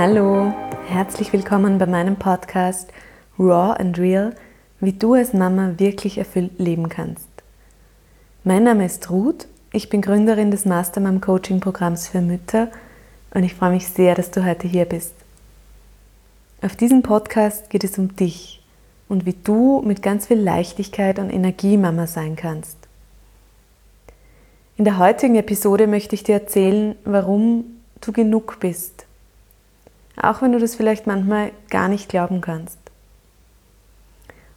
[0.00, 0.54] Hallo,
[0.86, 2.88] herzlich willkommen bei meinem Podcast
[3.36, 4.32] Raw and Real,
[4.78, 7.26] wie du als Mama wirklich erfüllt leben kannst.
[8.44, 12.68] Mein Name ist Ruth, ich bin Gründerin des Mastermom Coaching Programms für Mütter
[13.34, 15.14] und ich freue mich sehr, dass du heute hier bist.
[16.62, 18.62] Auf diesem Podcast geht es um dich
[19.08, 22.76] und wie du mit ganz viel Leichtigkeit und Energie Mama sein kannst.
[24.76, 27.64] In der heutigen Episode möchte ich dir erzählen, warum
[28.00, 29.07] du genug bist
[30.22, 32.78] auch wenn du das vielleicht manchmal gar nicht glauben kannst.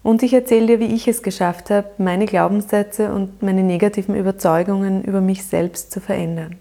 [0.03, 5.03] Und ich erzähle dir, wie ich es geschafft habe, meine Glaubenssätze und meine negativen Überzeugungen
[5.03, 6.57] über mich selbst zu verändern.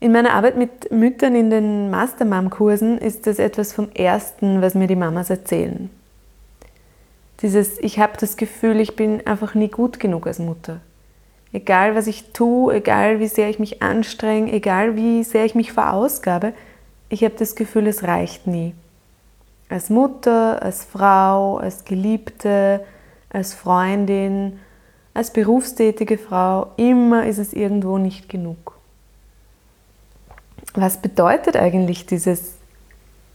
[0.00, 4.86] In meiner Arbeit mit Müttern in den Mastermom-Kursen ist das etwas vom Ersten, was mir
[4.86, 5.90] die Mamas erzählen.
[7.42, 10.80] Dieses, ich habe das Gefühl, ich bin einfach nie gut genug als Mutter.
[11.52, 15.72] Egal was ich tue, egal wie sehr ich mich anstrenge, egal wie sehr ich mich
[15.72, 16.52] verausgabe,
[17.08, 18.74] ich habe das Gefühl, es reicht nie.
[19.68, 22.84] Als Mutter, als Frau, als Geliebte,
[23.30, 24.58] als Freundin,
[25.14, 28.78] als berufstätige Frau, immer ist es irgendwo nicht genug.
[30.74, 32.54] Was bedeutet eigentlich dieses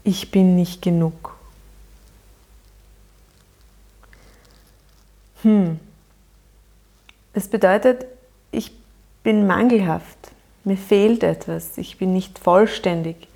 [0.03, 1.35] Ich bin nicht genug?
[5.41, 5.79] Hm,
[7.33, 8.05] es bedeutet,
[8.51, 8.71] ich
[9.23, 10.31] bin mangelhaft,
[10.63, 13.27] mir fehlt etwas, ich bin nicht vollständig,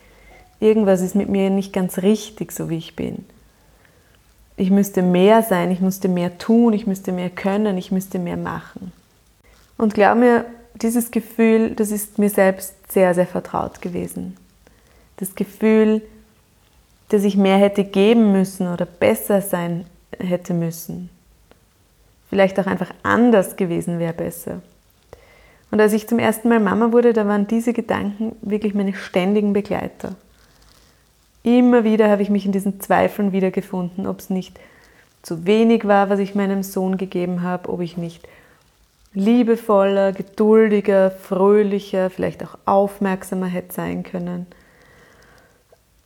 [0.59, 3.25] irgendwas ist mit mir nicht ganz richtig, so wie ich bin.
[4.55, 8.37] Ich müsste mehr sein, ich müsste mehr tun, ich müsste mehr können, ich müsste mehr
[8.37, 8.91] machen.
[9.77, 14.35] Und glaub mir, dieses Gefühl, das ist mir selbst sehr, sehr vertraut gewesen.
[15.17, 16.01] Das Gefühl,
[17.09, 19.85] dass ich mehr hätte geben müssen oder besser sein
[20.19, 21.09] hätte müssen
[22.29, 24.61] vielleicht auch einfach anders gewesen wäre besser.
[25.71, 29.53] Und als ich zum ersten Mal Mama wurde, da waren diese Gedanken wirklich meine ständigen
[29.53, 30.15] Begleiter.
[31.47, 34.59] Immer wieder habe ich mich in diesen Zweifeln wiedergefunden, ob es nicht
[35.21, 38.27] zu wenig war, was ich meinem Sohn gegeben habe, ob ich nicht
[39.13, 44.45] liebevoller, geduldiger, fröhlicher, vielleicht auch aufmerksamer hätte sein können,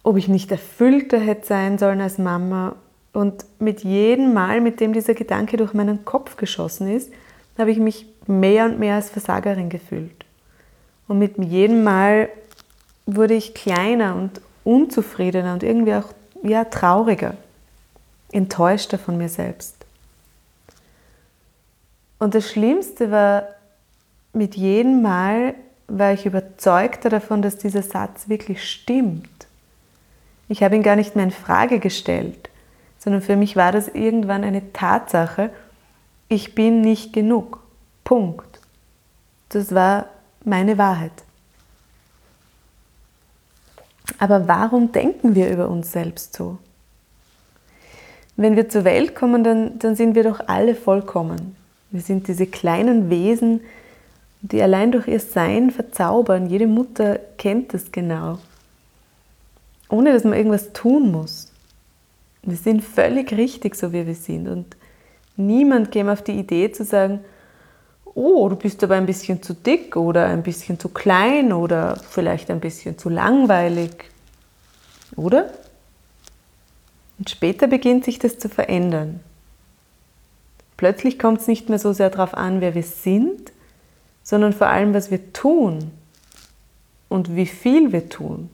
[0.04, 2.76] ob ich nicht erfüllter hätte sein sollen als Mama
[3.12, 7.12] und mit jedem Mal, mit dem dieser Gedanke durch meinen Kopf geschossen ist,
[7.58, 10.24] habe ich mich mehr und mehr als Versagerin gefühlt.
[11.08, 12.30] Und mit jedem Mal
[13.08, 16.14] wurde ich kleiner und unzufriedener und irgendwie auch
[16.44, 17.36] ja, trauriger,
[18.32, 19.76] enttäuschter von mir selbst.
[22.20, 23.48] Und das Schlimmste war,
[24.34, 25.56] mit jedem Mal
[25.88, 29.28] war ich überzeugter davon, dass dieser Satz wirklich stimmt.
[30.48, 32.52] Ich habe ihn gar nicht mehr in Frage gestellt
[33.04, 35.50] sondern für mich war das irgendwann eine Tatsache,
[36.30, 37.60] ich bin nicht genug.
[38.04, 38.60] Punkt.
[39.50, 40.06] Das war
[40.46, 41.12] meine Wahrheit.
[44.22, 46.60] Aber warum denken wir über uns selbst so?
[48.36, 51.56] Wenn wir zur Welt kommen, dann, dann sind wir doch alle vollkommen.
[51.90, 53.62] Wir sind diese kleinen Wesen,
[54.42, 56.52] die allein durch ihr Sein verzaubern.
[56.52, 58.38] Jede Mutter kennt das genau.
[59.90, 61.52] Ohne dass man irgendwas tun muss.
[62.44, 64.48] Wir sind völlig richtig, so wie wir sind.
[64.48, 64.78] Und
[65.36, 67.22] niemand käme auf die Idee zu sagen,
[68.14, 72.50] oh, du bist aber ein bisschen zu dick oder ein bisschen zu klein oder vielleicht
[72.50, 73.92] ein bisschen zu langweilig.
[75.16, 75.52] Oder?
[77.18, 79.20] Und später beginnt sich das zu verändern.
[80.78, 83.52] Plötzlich kommt es nicht mehr so sehr darauf an, wer wir sind,
[84.24, 85.92] sondern vor allem, was wir tun
[87.08, 88.50] und wie viel wir tun.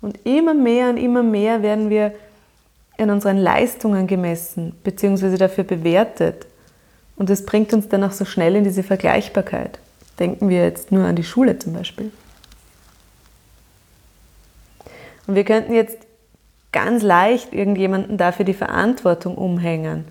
[0.00, 2.14] Und immer mehr und immer mehr werden wir
[2.96, 5.36] in unseren Leistungen gemessen bzw.
[5.36, 6.46] dafür bewertet.
[7.18, 9.78] Und das bringt uns dann auch so schnell in diese Vergleichbarkeit.
[10.18, 12.12] Denken wir jetzt nur an die Schule zum Beispiel.
[15.26, 15.98] Und wir könnten jetzt
[16.72, 20.06] ganz leicht irgendjemanden dafür die Verantwortung umhängen.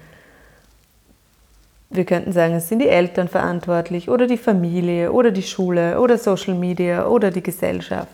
[1.89, 6.17] Wir könnten sagen, es sind die Eltern verantwortlich oder die Familie oder die Schule oder
[6.17, 8.09] Social Media oder die Gesellschaft.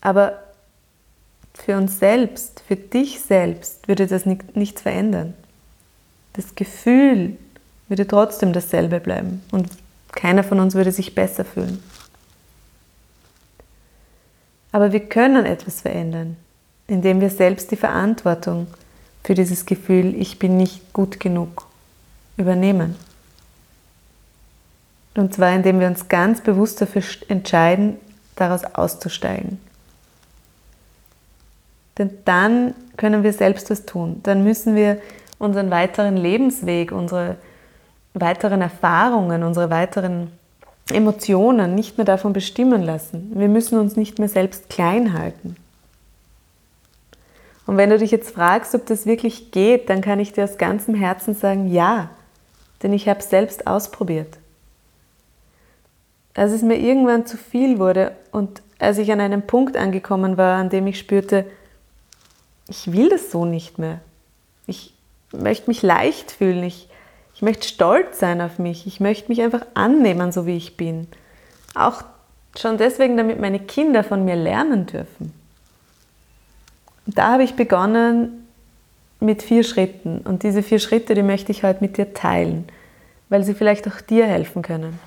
[0.00, 0.42] Aber
[1.54, 5.34] für uns selbst, für dich selbst würde das nicht, nichts verändern.
[6.38, 7.36] Das Gefühl
[7.88, 9.66] würde trotzdem dasselbe bleiben und
[10.12, 11.82] keiner von uns würde sich besser fühlen.
[14.70, 16.36] Aber wir können etwas verändern,
[16.86, 18.68] indem wir selbst die Verantwortung
[19.24, 21.66] für dieses Gefühl, ich bin nicht gut genug,
[22.36, 22.94] übernehmen.
[25.16, 27.96] Und zwar indem wir uns ganz bewusst dafür entscheiden,
[28.36, 29.58] daraus auszusteigen.
[31.98, 34.20] Denn dann können wir selbst was tun.
[34.22, 35.00] Dann müssen wir
[35.38, 37.36] unseren weiteren Lebensweg, unsere
[38.14, 40.32] weiteren Erfahrungen, unsere weiteren
[40.90, 43.32] Emotionen nicht mehr davon bestimmen lassen.
[43.34, 45.56] Wir müssen uns nicht mehr selbst klein halten.
[47.66, 50.56] Und wenn du dich jetzt fragst, ob das wirklich geht, dann kann ich dir aus
[50.56, 52.08] ganzem Herzen sagen, ja,
[52.82, 54.38] denn ich habe es selbst ausprobiert.
[56.34, 60.56] Als es mir irgendwann zu viel wurde und als ich an einem Punkt angekommen war,
[60.56, 61.44] an dem ich spürte,
[62.68, 64.00] ich will das so nicht mehr.
[64.66, 64.94] Ich
[65.32, 66.88] möchte mich leicht fühlen, ich,
[67.34, 71.06] ich möchte stolz sein auf mich, ich möchte mich einfach annehmen, so wie ich bin.
[71.74, 72.02] Auch
[72.56, 75.32] schon deswegen, damit meine Kinder von mir lernen dürfen.
[77.06, 78.46] Und da habe ich begonnen
[79.20, 80.18] mit vier Schritten.
[80.18, 82.68] Und diese vier Schritte, die möchte ich heute mit dir teilen,
[83.28, 84.98] weil sie vielleicht auch dir helfen können.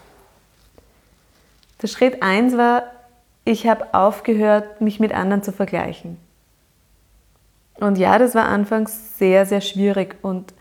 [1.82, 2.84] Der Schritt 1 war,
[3.44, 6.18] ich habe aufgehört, mich mit anderen zu vergleichen.
[7.82, 10.16] Und ja, das war anfangs sehr, sehr schwierig.
[10.22, 10.54] Und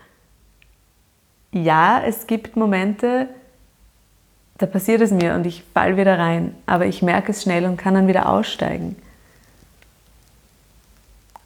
[1.51, 3.29] ja, es gibt Momente,
[4.57, 6.55] da passiert es mir und ich fall wieder rein.
[6.65, 8.95] Aber ich merke es schnell und kann dann wieder aussteigen.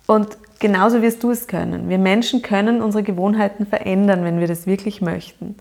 [0.08, 1.90] Und genauso wirst du es können.
[1.90, 5.58] Wir Menschen können unsere Gewohnheiten verändern, wenn wir das wirklich möchten.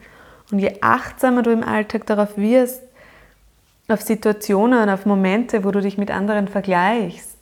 [0.52, 2.82] Und je achtsamer du im Alltag darauf wirst,
[3.88, 7.33] auf Situationen, auf Momente, wo du dich mit anderen vergleichst,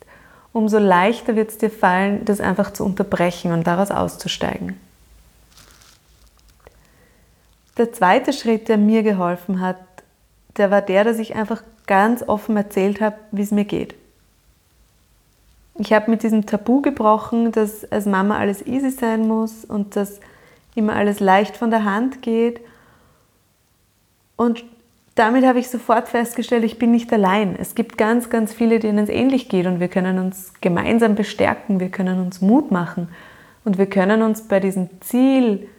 [0.53, 4.79] umso leichter wird es dir fallen, das einfach zu unterbrechen und daraus auszusteigen.
[7.77, 9.77] Der zweite Schritt, der mir geholfen hat,
[10.57, 13.95] der war der, dass ich einfach ganz offen erzählt habe, wie es mir geht.
[15.79, 20.19] Ich habe mit diesem Tabu gebrochen, dass als Mama alles easy sein muss und dass
[20.75, 22.61] immer alles leicht von der Hand geht.
[24.35, 24.63] Und
[25.15, 27.55] damit habe ich sofort festgestellt, ich bin nicht allein.
[27.55, 31.79] Es gibt ganz, ganz viele, denen es ähnlich geht und wir können uns gemeinsam bestärken,
[31.79, 33.09] wir können uns Mut machen
[33.63, 35.69] und wir können uns bei diesem Ziel,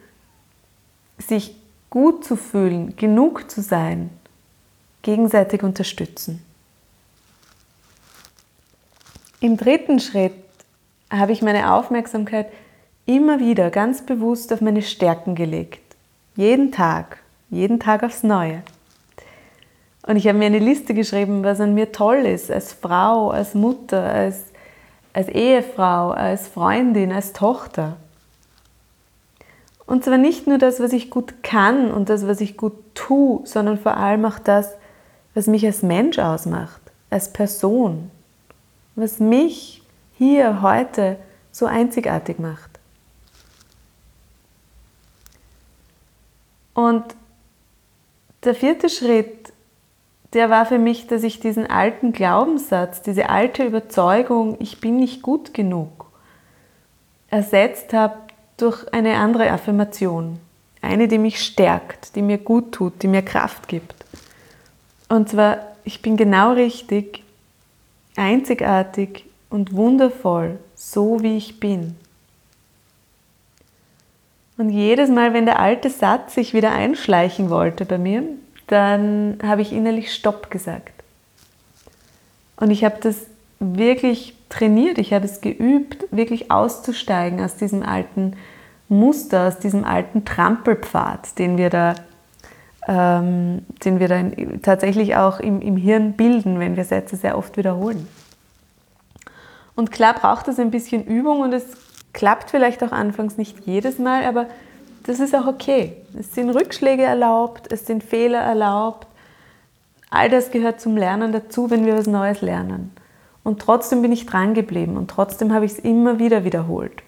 [1.17, 1.55] sich
[1.89, 4.09] gut zu fühlen, genug zu sein,
[5.01, 6.43] gegenseitig unterstützen.
[9.39, 10.33] Im dritten Schritt
[11.09, 12.47] habe ich meine Aufmerksamkeit
[13.05, 15.95] immer wieder ganz bewusst auf meine Stärken gelegt.
[16.35, 18.63] Jeden Tag, jeden Tag aufs Neue.
[20.05, 23.55] Und ich habe mir eine Liste geschrieben, was an mir toll ist, als Frau, als
[23.55, 24.43] Mutter, als,
[25.13, 27.97] als Ehefrau, als Freundin, als Tochter.
[29.87, 33.41] Und zwar nicht nur das, was ich gut kann und das, was ich gut tue,
[33.45, 34.73] sondern vor allem auch das,
[35.33, 38.11] was mich als Mensch ausmacht, als Person
[38.95, 39.83] was mich
[40.17, 41.17] hier heute
[41.51, 42.71] so einzigartig macht.
[46.73, 47.03] Und
[48.43, 49.53] der vierte Schritt,
[50.35, 55.21] der war für mich, dass ich diesen alten Glaubenssatz, diese alte Überzeugung, ich bin nicht
[55.21, 56.05] gut genug,
[57.29, 58.17] ersetzt habe
[58.57, 60.39] durch eine andere Affirmation.
[60.81, 63.95] Eine, die mich stärkt, die mir gut tut, die mir Kraft gibt.
[65.07, 67.23] Und zwar, ich bin genau richtig,
[68.17, 71.95] einzigartig und wundervoll, so wie ich bin.
[74.57, 78.23] Und jedes Mal, wenn der alte Satz sich wieder einschleichen wollte bei mir,
[78.67, 80.93] dann habe ich innerlich Stopp gesagt.
[82.57, 83.27] Und ich habe das
[83.59, 88.35] wirklich trainiert, ich habe es geübt, wirklich auszusteigen aus diesem alten
[88.87, 91.95] Muster, aus diesem alten Trampelpfad, den wir da
[92.87, 97.57] ähm, den wir dann tatsächlich auch im, im Hirn bilden, wenn wir Sätze sehr oft
[97.57, 98.07] wiederholen.
[99.75, 101.65] Und klar braucht es ein bisschen Übung und es
[102.13, 104.47] klappt vielleicht auch anfangs nicht jedes Mal, aber
[105.05, 105.97] das ist auch okay.
[106.17, 109.07] Es sind Rückschläge erlaubt, es sind Fehler erlaubt.
[110.09, 112.91] All das gehört zum Lernen dazu, wenn wir was Neues lernen.
[113.43, 117.03] Und trotzdem bin ich dran geblieben und trotzdem habe ich es immer wieder wiederholt.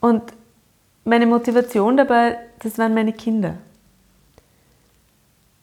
[0.00, 0.22] Und
[1.04, 3.54] meine Motivation dabei, das waren meine Kinder.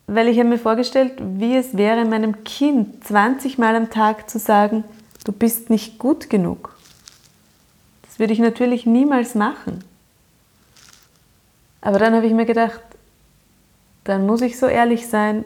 [0.07, 4.39] Weil ich habe mir vorgestellt, wie es wäre, meinem Kind 20 Mal am Tag zu
[4.39, 4.85] sagen,
[5.25, 6.77] du bist nicht gut genug.
[8.03, 9.83] Das würde ich natürlich niemals machen.
[11.83, 12.79] Aber dann habe ich mir gedacht,
[14.05, 15.43] dann muss ich so ehrlich sein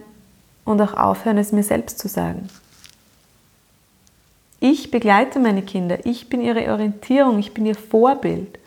[0.66, 2.48] und auch aufhören, es mir selbst zu sagen.
[4.60, 8.60] Ich begleite meine Kinder, ich bin ihre Orientierung, ich bin ihr Vorbild.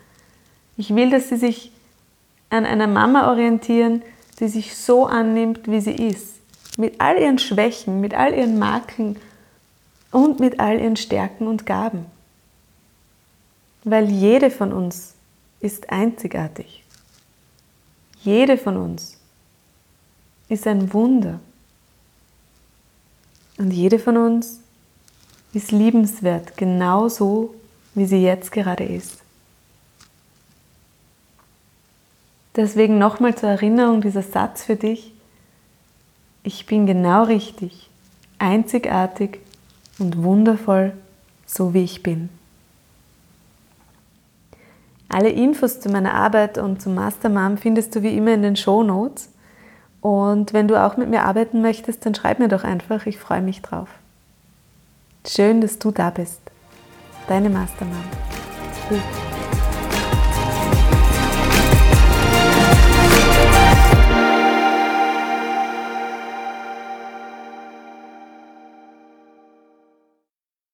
[0.77, 1.71] Ich will, dass sie sich
[2.49, 4.03] an einer Mama orientieren,
[4.41, 6.41] die sich so annimmt, wie sie ist.
[6.77, 9.17] Mit all ihren Schwächen, mit all ihren Makeln
[10.11, 12.07] und mit all ihren Stärken und Gaben.
[13.85, 15.15] Weil jede von uns
[15.61, 16.83] ist einzigartig.
[18.23, 19.17] Jede von uns
[20.49, 21.41] ist ein Wunder.
[23.57, 24.61] Und jede von uns
[25.53, 27.55] ist liebenswert, genauso
[27.95, 29.19] wie sie jetzt gerade ist.
[32.57, 35.13] Deswegen nochmal zur Erinnerung dieser Satz für dich.
[36.43, 37.89] Ich bin genau richtig,
[38.39, 39.39] einzigartig
[39.99, 40.93] und wundervoll,
[41.47, 42.29] so wie ich bin.
[45.13, 48.85] Alle Infos zu meiner Arbeit und zum Mastermom findest du wie immer in den Show
[48.85, 49.29] Notes.
[50.01, 53.43] Und wenn du auch mit mir arbeiten möchtest, dann schreib mir doch einfach, ich freue
[53.43, 53.89] mich drauf.
[55.27, 56.41] Schön, dass du da bist.
[57.27, 58.05] Deine Mastermom.
[58.89, 59.30] Gut.